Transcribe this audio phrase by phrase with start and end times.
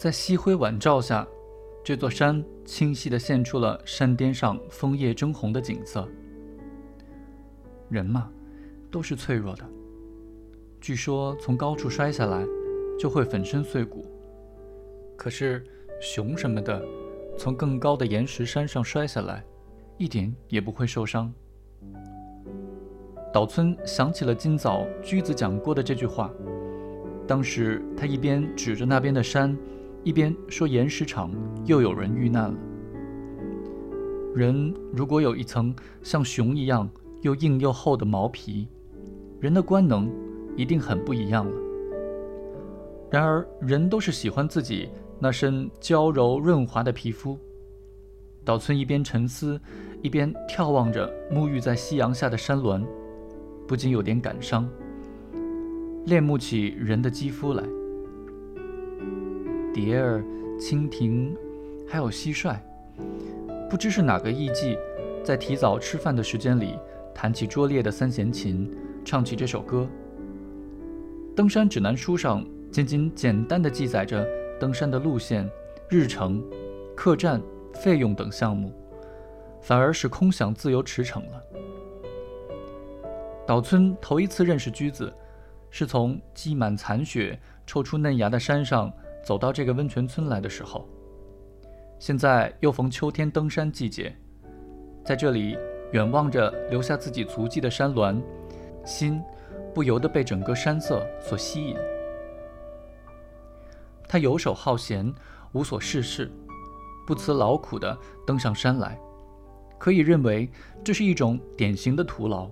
[0.00, 1.28] 在夕辉晚照下，
[1.84, 6.08] 这座山清晰地现出了山巅上枫叶争红的景色。
[7.90, 8.30] 人嘛，
[8.90, 9.64] 都是脆弱的。
[10.80, 12.42] 据说从高处摔下来，
[12.98, 14.06] 就会粉身碎骨。
[15.18, 15.62] 可是
[16.00, 16.82] 熊什么的，
[17.36, 19.44] 从更高的岩石山上摔下来，
[19.98, 21.30] 一点也不会受伤。
[23.34, 26.32] 岛村想起了今早驹子讲过的这句话。
[27.26, 29.54] 当时他一边指着那边的山，
[30.02, 31.30] 一边说：“岩石场
[31.66, 32.58] 又有人遇难了。
[34.34, 36.88] 人如果有一层像熊一样
[37.22, 38.68] 又硬又厚的毛皮，
[39.40, 40.10] 人的官能
[40.56, 41.52] 一定很不一样了。
[43.10, 47.38] 然而人都是喜欢自己那身娇柔润滑的皮肤。”
[48.42, 49.60] 岛村一边沉思，
[50.00, 52.82] 一边眺望着沐浴在夕阳下的山峦。
[53.68, 54.68] 不禁有点感伤，
[56.06, 57.62] 恋慕起人的肌肤来。
[59.72, 60.24] 蝶儿、
[60.58, 61.36] 蜻蜓，
[61.88, 62.56] 还有蟋蟀，
[63.68, 64.76] 不知是哪个艺妓，
[65.22, 66.76] 在提早吃饭的时间里，
[67.14, 68.68] 弹起拙劣的三弦琴，
[69.04, 69.86] 唱起这首歌。
[71.36, 74.26] 登山指南书上仅仅简单的记载着
[74.58, 75.48] 登山的路线、
[75.88, 76.44] 日程、
[76.96, 77.40] 客栈、
[77.72, 78.72] 费用等项目，
[79.60, 81.42] 反而是空想自由驰骋了。
[83.46, 85.12] 岛村头一次认识驹子，
[85.70, 90.88] 是从积满残雪、抽出嫩芽的山上走到这个温泉村来的时候。
[91.98, 94.16] 现在又逢秋天登山季节，
[95.04, 95.58] 在这里
[95.92, 98.22] 远望着留下自己足迹的山峦，
[98.86, 99.22] 心
[99.74, 101.76] 不由得被整个山色所吸引。
[104.08, 105.12] 他游手好闲，
[105.52, 106.30] 无所事事，
[107.06, 107.96] 不辞劳苦地
[108.26, 108.98] 登上山来，
[109.78, 110.50] 可以认为
[110.82, 112.50] 这是一种典型的徒劳。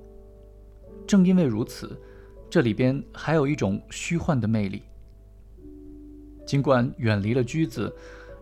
[1.06, 1.98] 正因为如此，
[2.50, 4.82] 这里边还有一种虚幻的魅力。
[6.48, 7.94] 尽管远离了驹子，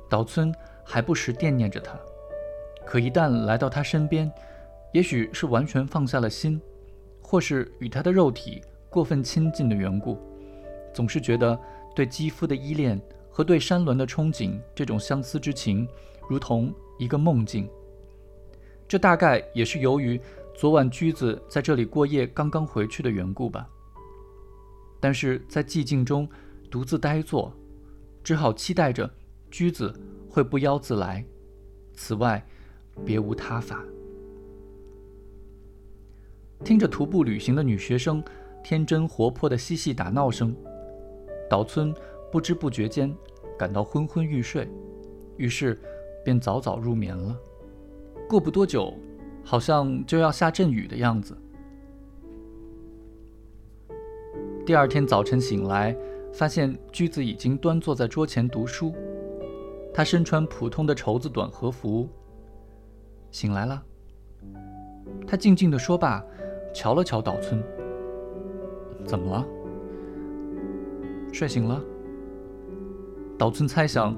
[0.09, 1.99] 岛村还不时惦念着他。
[2.84, 4.31] 可一旦来到他身边，
[4.93, 6.61] 也许是完全放下了心，
[7.21, 10.16] 或是与他的肉体过分亲近的缘故，
[10.95, 11.59] 总是觉得
[11.97, 15.84] 对肌肤的依恋和对山峦的憧憬，这种相思之情，
[16.28, 17.69] 如同一个梦境。
[18.87, 20.21] 这大概也是由于。
[20.59, 23.69] 昨晚驹子在这里过夜，刚刚回去的缘故吧。
[24.99, 26.27] 但是在寂静中
[26.71, 27.53] 独自呆坐，
[28.27, 29.09] 只好期待着
[29.53, 29.95] 驹子
[30.29, 31.25] 会不邀自来。
[31.95, 32.45] 此外，
[33.05, 33.85] 别无他法。
[36.65, 38.21] 听着徒步旅行的女学生
[38.65, 40.53] 天真活泼的嬉戏打闹声，
[41.49, 41.95] 岛村
[42.33, 43.17] 不知不觉间
[43.57, 44.69] 感到昏昏欲睡，
[45.37, 45.81] 于是
[46.25, 47.39] 便早早入眠了。
[48.29, 48.93] 过不多久。
[49.45, 51.39] 好像就要下阵雨的样子。
[54.67, 55.97] 第二天早晨醒来，
[56.37, 58.95] 发现驹子已经端坐在桌前读书。
[59.93, 62.07] 他身穿普通的绸子短和服。
[63.31, 63.83] 醒来了。
[65.27, 66.23] 他静静地说罢，
[66.75, 67.63] 瞧了瞧岛村。
[69.07, 69.47] 怎么了？
[71.33, 71.83] 睡醒了。
[73.39, 74.15] 岛村猜想，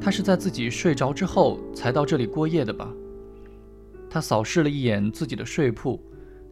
[0.00, 2.90] 他是在自己睡着之后才到这里过夜的吧。
[4.08, 6.00] 他扫视了一眼自己的睡铺，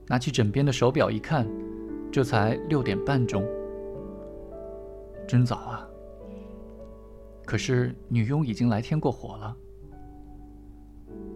[0.09, 1.49] 拿起枕边的手表一看，
[2.13, 3.43] 这才六点半钟，
[5.27, 5.89] 真早啊。
[7.45, 9.57] 可是女佣已经来添过火了，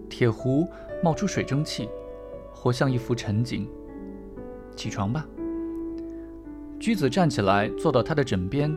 [0.08, 0.68] 铁壶
[1.02, 1.88] 冒出水蒸气，
[2.52, 3.68] 活像一幅沉景。
[4.76, 5.26] 起床吧。
[6.78, 8.74] 驹子站起来，坐到他的枕边，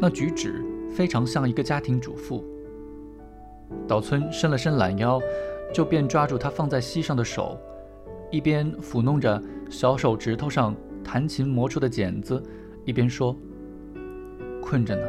[0.00, 2.44] 那举止非常像一个家庭主妇。
[3.86, 5.20] 岛村伸了伸懒腰。
[5.70, 7.58] 就便抓住他放在膝上的手，
[8.30, 9.38] 一边抚弄着
[9.68, 12.42] 小手指头上弹琴磨出的茧子，
[12.86, 13.36] 一边说
[14.68, 15.08] ：“困着呢，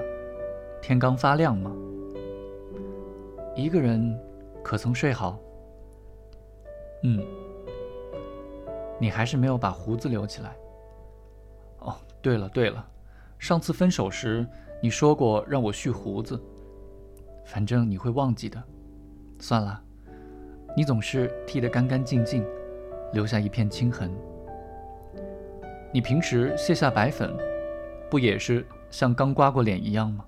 [0.82, 1.70] 天刚发亮吗？
[3.58, 4.18] 一个人
[4.64, 5.38] 可曾睡好？
[7.04, 7.22] 嗯，
[8.98, 10.56] 你还是没有把胡子留起来。
[11.80, 12.90] 哦，对了对了，
[13.38, 14.48] 上次分手时
[14.82, 16.42] 你说过让我蓄胡子，
[17.44, 18.64] 反正你会忘记的。
[19.40, 19.84] 算了。”
[20.74, 22.46] 你总是剃得干干净净，
[23.12, 24.10] 留下一片青痕。
[25.92, 27.36] 你平时卸下白粉，
[28.10, 30.26] 不也是像刚刮过脸一样吗？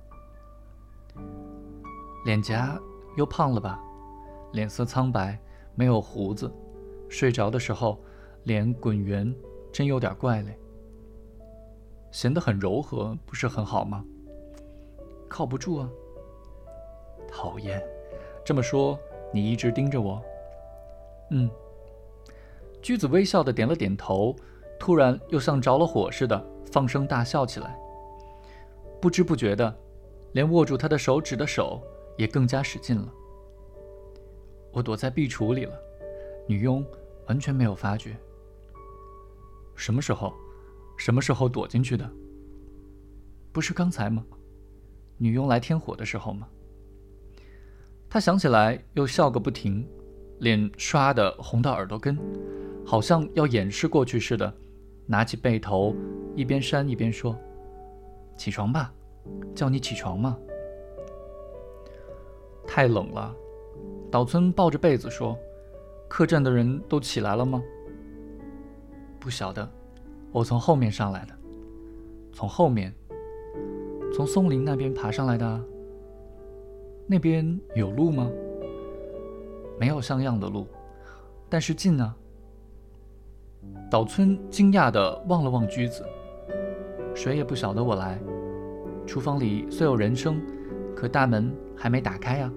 [2.26, 2.80] 脸颊
[3.18, 3.80] 又胖了吧？
[4.54, 5.40] 脸色苍白，
[5.76, 6.52] 没有胡子，
[7.10, 8.00] 睡着的时候
[8.44, 9.34] 脸滚圆，
[9.72, 10.58] 真有点怪嘞。
[12.12, 14.04] 显得很柔和，不是很好吗？
[15.28, 15.90] 靠不住啊。
[17.28, 17.82] 讨厌，
[18.46, 19.00] 这么说
[19.34, 20.22] 你一直盯着我。
[21.32, 21.50] 嗯，
[22.82, 24.36] 驹子微笑的点了点头，
[24.78, 27.80] 突然又像着了火似的放声大笑起来。
[29.02, 29.76] 不知不觉的，
[30.34, 31.82] 连握住他的手指的手
[32.18, 33.12] 也更加使劲了。
[34.72, 35.74] 我躲在壁橱里了，
[36.48, 36.86] 女佣
[37.28, 38.16] 完全没有发觉。
[39.76, 40.34] 什么时候？
[40.98, 42.08] 什么时候躲进去的？
[43.52, 44.24] 不是刚才吗？
[45.18, 46.48] 女佣来添火的时候吗？
[48.08, 49.88] 他想起来，又笑个不停，
[50.40, 52.18] 脸刷的红到耳朵根，
[52.86, 54.54] 好像要掩饰过去似的，
[55.08, 55.96] 拿起被头，
[56.36, 57.36] 一边扇一边说
[58.42, 58.92] ：“起床吧，
[59.54, 60.36] 叫你起床吗？”
[62.66, 63.36] 太冷了。
[64.10, 65.38] 岛村抱着被子说
[66.10, 67.62] ：“客栈的人都起来了吗？”
[69.22, 69.70] 不晓得，
[70.32, 71.36] 我从后面上来的，
[72.34, 72.92] 从后面，
[74.12, 75.62] 从松林那边爬上来的。
[77.06, 78.28] 那边有路吗？
[79.80, 80.66] 没有像样的路，
[81.48, 82.16] 但是近啊。
[83.92, 86.04] 岛村惊讶地望了望驹子，
[87.14, 88.20] 谁也不晓得我来。
[89.12, 90.42] 厨房里虽有人声，
[90.96, 92.54] 可大门还没打开啊。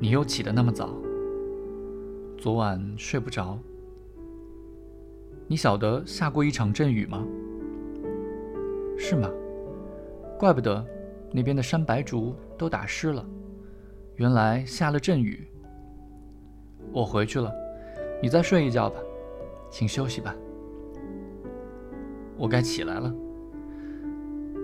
[0.00, 0.96] 你又起得那么早，
[2.36, 3.56] 昨晚睡不着。
[5.46, 7.24] 你晓得下过一场阵雨吗？
[8.98, 9.30] 是吗？
[10.40, 10.84] 怪不得
[11.30, 13.24] 那边的山白竹都打湿了，
[14.16, 15.46] 原来下了阵雨。
[16.90, 17.48] 我回去了，
[18.20, 18.98] 你再睡一觉吧，
[19.70, 20.34] 请休息吧。
[22.36, 23.14] 我该起来了。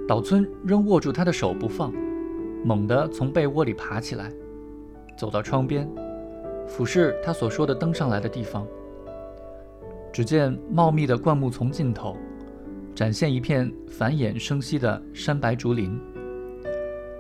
[0.09, 1.93] 岛村仍握住他的手不放，
[2.65, 4.33] 猛地从被窝里爬起来。
[5.19, 5.87] 走到窗边，
[6.67, 8.67] 俯视他所说的登上来的地方。
[10.11, 12.17] 只见茂密的灌木丛尽头，
[12.95, 16.01] 展现一片繁衍生息的山白竹林。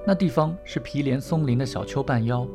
[0.06, 2.48] 那地方是毗连松林的小丘半腰，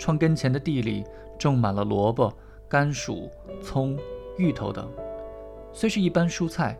[0.00, 1.04] 窗跟前的地里
[1.38, 2.32] 种满了萝卜、
[2.68, 3.30] 甘薯、
[3.62, 3.96] 葱、
[4.36, 4.90] 芋头等。
[5.72, 6.76] 虽是一般蔬菜，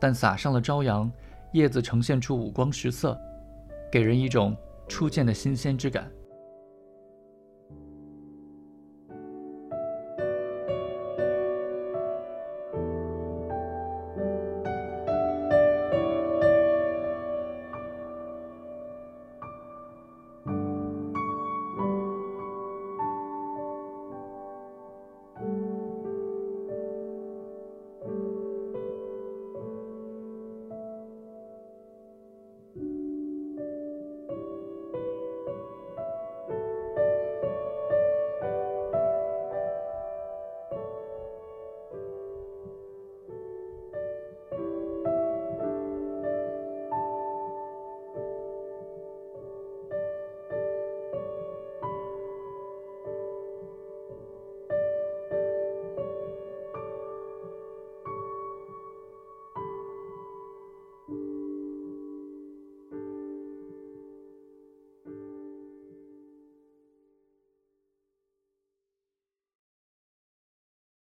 [0.00, 1.08] 但撒上了朝阳，
[1.52, 3.18] 叶子呈现出五光十色，
[3.90, 4.56] 给人一种
[4.88, 6.10] 初见的新鲜之感。